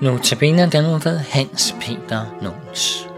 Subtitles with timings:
[0.00, 0.18] Nu
[0.58, 3.09] er den ved Hans Peter Nons.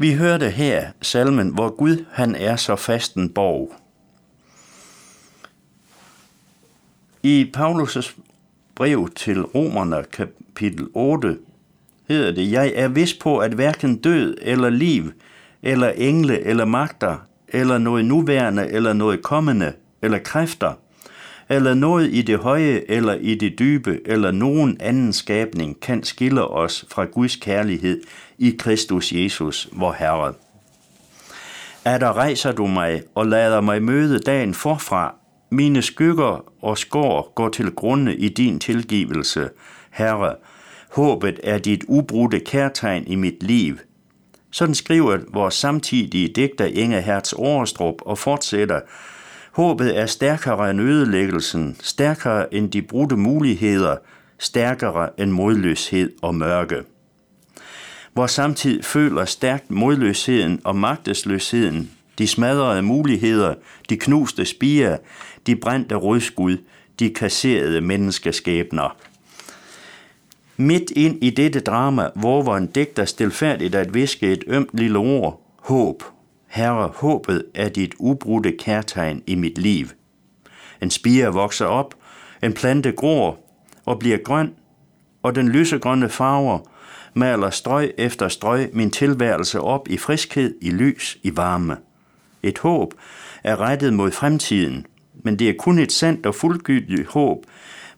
[0.00, 3.72] Vi hørte her salmen, hvor Gud han er så fast en borg.
[7.22, 8.20] I Paulus'
[8.74, 11.38] brev til Romerne kapitel 8
[12.08, 15.12] hedder det, Jeg er vis på, at hverken død eller liv,
[15.62, 17.16] eller engle eller magter,
[17.48, 19.72] eller noget nuværende eller noget kommende,
[20.02, 20.72] eller kræfter,
[21.48, 26.44] eller noget i det høje eller i det dybe, eller nogen anden skabning kan skille
[26.44, 28.00] os fra Guds kærlighed
[28.38, 30.32] i Kristus Jesus, vor Herre.
[31.84, 35.14] Er der rejser du mig og lader mig møde dagen forfra,
[35.50, 39.48] mine skygger og skår går til grunde i din tilgivelse,
[39.90, 40.34] Herre.
[40.92, 43.78] Håbet er dit ubrudte kærtegn i mit liv.
[44.50, 48.80] Sådan skriver vores samtidige digter Inge Hertz Årestrup og fortsætter,
[49.52, 53.96] Håbet er stærkere end ødelæggelsen, stærkere end de brudte muligheder,
[54.38, 56.82] stærkere end modløshed og mørke.
[58.12, 63.54] Hvor samtid føler stærkt modløsheden og magtesløsheden, de smadrede muligheder,
[63.88, 64.96] de knuste spiger,
[65.46, 66.56] de brændte rødskud,
[66.98, 68.96] de kasserede menneskeskæbner.
[70.56, 74.98] Midt ind i dette drama, hvor var en digter stilfærdigt at viske et ømt lille
[74.98, 76.02] ord, håb,
[76.58, 79.86] Herre, håbet er dit ubrudte kærtegn i mit liv.
[80.82, 81.94] En spire vokser op,
[82.42, 83.38] en plante gror
[83.84, 84.54] og bliver grøn,
[85.22, 86.58] og den lysegrønne farver
[87.14, 91.76] maler strøg efter strøg min tilværelse op i friskhed, i lys, i varme.
[92.42, 92.94] Et håb
[93.44, 97.44] er rettet mod fremtiden, men det er kun et sandt og fuldgyldigt håb,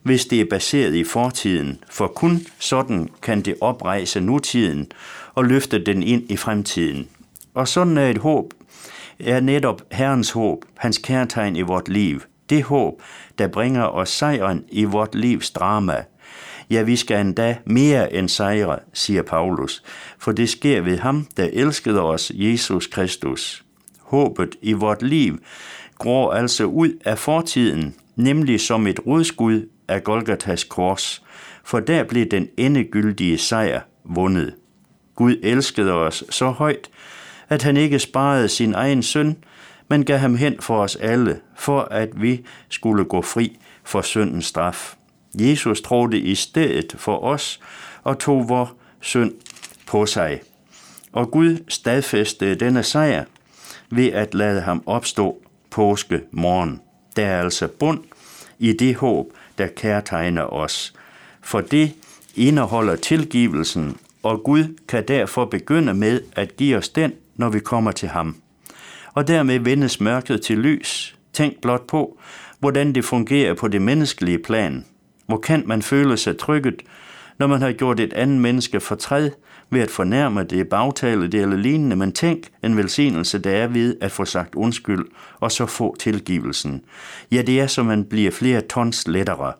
[0.03, 4.91] hvis det er baseret i fortiden, for kun sådan kan det oprejse nutiden
[5.33, 7.07] og løfte den ind i fremtiden.
[7.53, 8.53] Og sådan er et håb,
[9.19, 12.21] er netop Herrens håb, hans kærtegn i vort liv.
[12.49, 13.01] Det håb,
[13.37, 16.03] der bringer os sejren i vort livs drama.
[16.69, 19.83] Ja, vi skal endda mere end sejre, siger Paulus,
[20.19, 23.63] for det sker ved ham, der elskede os, Jesus Kristus.
[24.01, 25.39] Håbet i vort liv
[26.01, 31.23] gror altså ud af fortiden, nemlig som et rodskud af Golgatas kors,
[31.63, 34.53] for der blev den endegyldige sejr vundet.
[35.15, 36.89] Gud elskede os så højt,
[37.51, 39.37] at han ikke sparede sin egen søn,
[39.87, 44.45] men gav ham hen for os alle, for at vi skulle gå fri for syndens
[44.45, 44.95] straf.
[45.39, 47.59] Jesus trådte i stedet for os
[48.03, 49.33] og tog vor synd
[49.87, 50.41] på sig.
[51.11, 53.25] Og Gud stadfæstede denne sejr
[53.89, 56.81] ved at lade ham opstå påske morgen.
[57.15, 58.03] Der er altså bund
[58.59, 59.27] i det håb,
[59.57, 60.93] der kærtegner os.
[61.41, 61.93] For det
[62.35, 67.91] indeholder tilgivelsen, og Gud kan derfor begynde med at give os den, når vi kommer
[67.91, 68.35] til ham.
[69.13, 71.15] Og dermed vendes mørket til lys.
[71.33, 72.19] Tænk blot på,
[72.59, 74.85] hvordan det fungerer på det menneskelige plan.
[75.25, 76.81] Hvor kan man føle sig trykket,
[77.39, 79.29] når man har gjort et andet menneske fortræd
[79.69, 83.95] ved at fornærme det, bagtale det eller lignende, men tænk en velsignelse, der er ved
[84.01, 85.05] at få sagt undskyld
[85.39, 86.81] og så få tilgivelsen.
[87.31, 89.53] Ja, det er, som man bliver flere tons lettere.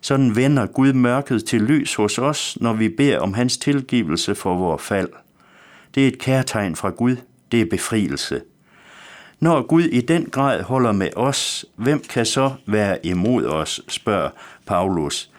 [0.00, 4.54] Sådan vender Gud mørket til lys hos os, når vi beder om hans tilgivelse for
[4.54, 5.08] vores fald.
[5.94, 7.16] Det er et kærtegn fra Gud,
[7.52, 8.42] det er befrielse.
[9.40, 14.30] Når Gud i den grad holder med os, hvem kan så være imod os, spørger
[14.66, 15.30] Paulus.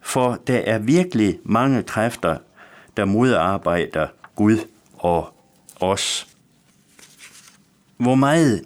[0.00, 2.36] For der er virkelig mange kræfter,
[2.96, 4.58] der modarbejder Gud
[4.94, 5.34] og
[5.80, 6.26] os.
[7.96, 8.64] Hvor meget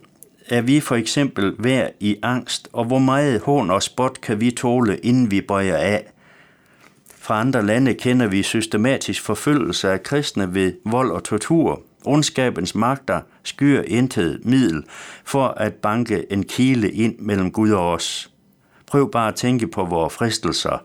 [0.48, 4.50] er vi for eksempel værd i angst, og hvor meget hån og spot kan vi
[4.50, 6.12] tåle, inden vi bøjer af?
[7.32, 11.82] Fra andre lande kender vi systematisk forfølgelse af kristne ved vold og tortur.
[12.04, 14.84] Ondskabens magter skyer intet middel
[15.24, 18.30] for at banke en kile ind mellem Gud og os.
[18.86, 20.82] Prøv bare at tænke på vores fristelser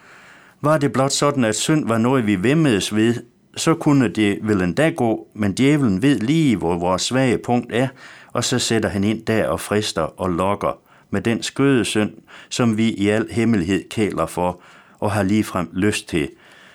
[0.62, 3.14] –var det blot sådan, at synd var noget, vi vemmedes ved,
[3.56, 7.88] så kunne det vel endda gå, men djævlen ved lige, hvor vores svage punkt er,
[8.32, 10.78] og så sætter han ind der og frister og lokker
[11.10, 12.12] med den skøde synd,
[12.48, 14.60] som vi i al hemmelighed kæler for
[15.00, 16.28] og har ligefrem lyst til.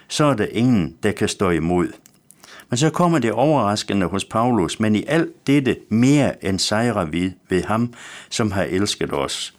[0.08, 1.88] Så er der ingen, der kan stå imod.
[2.70, 7.34] Men så kommer det overraskende hos Paulus, men i alt dette mere end sejrer vi
[7.50, 7.94] ved ham,
[8.30, 9.54] som har elsket os.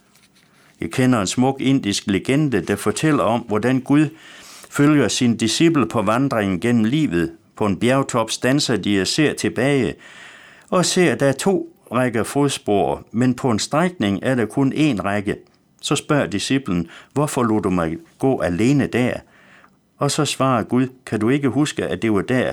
[0.80, 4.08] Jeg kender en smuk indisk legende, der fortæller om, hvordan Gud
[4.70, 7.32] følger sin disciple på vandringen gennem livet.
[7.56, 9.94] På en bjergtop stanser de og ser tilbage,
[10.70, 14.72] og ser, at der er to rækker fodspor, men på en strækning er der kun
[14.72, 15.36] én række.
[15.80, 19.12] Så spørger disciplen, hvorfor lod du mig gå alene der?
[19.98, 22.52] Og så svarer Gud, kan du ikke huske, at det var der,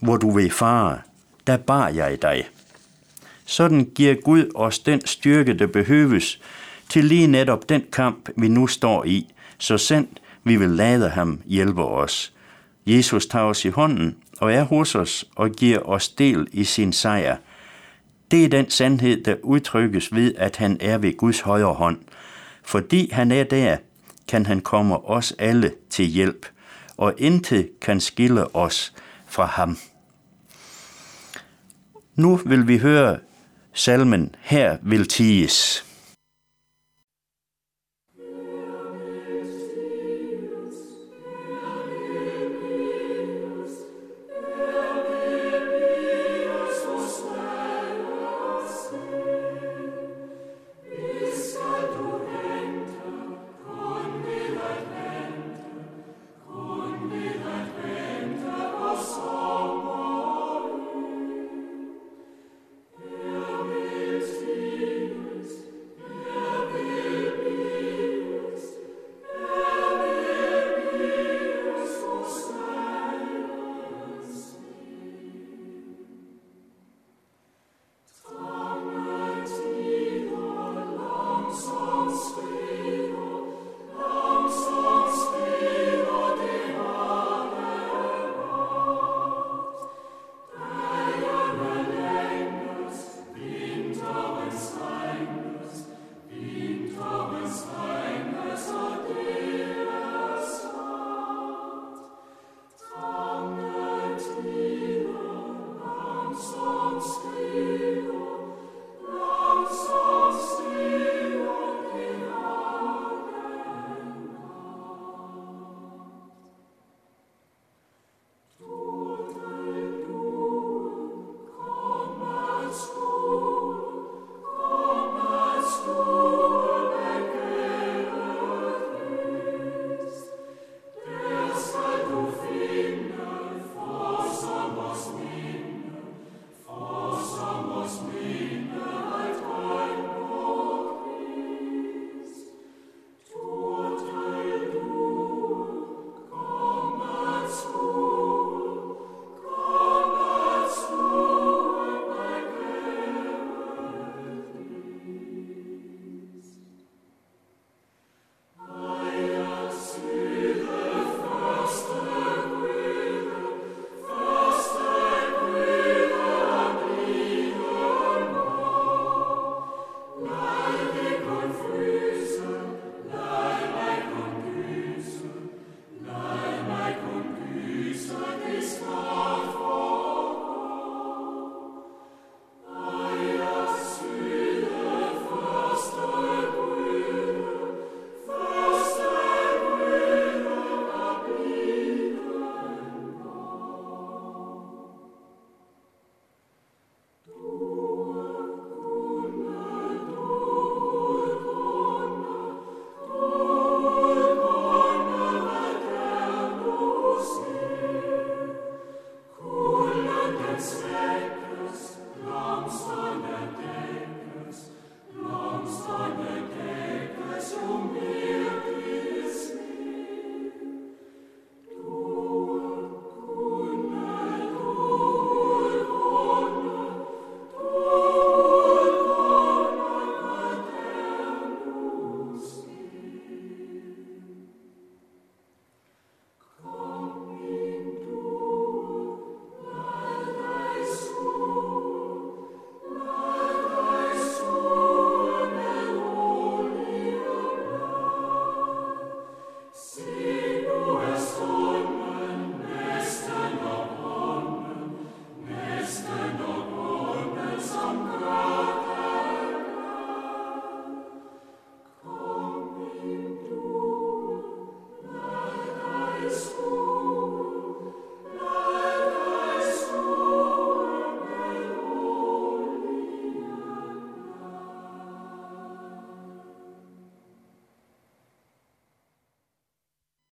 [0.00, 0.98] hvor du vil fare?
[1.46, 2.48] Der bar jeg dig.
[3.44, 6.40] Sådan giver Gud os den styrke, der behøves,
[6.88, 11.40] til lige netop den kamp, vi nu står i, så sendt vi vil lade ham
[11.46, 12.32] hjælpe os.
[12.86, 16.92] Jesus tager os i hånden og er hos os og giver os del i sin
[16.92, 17.36] sejr.
[18.30, 21.98] Det er den sandhed, der udtrykkes ved, at han er ved Guds højre hånd.
[22.68, 23.76] Fordi han er der,
[24.28, 26.46] kan han komme os alle til hjælp,
[26.96, 28.94] og intet kan skille os
[29.26, 29.78] fra ham.
[32.14, 33.18] Nu vil vi høre
[33.72, 35.87] salmen Her vil tiges.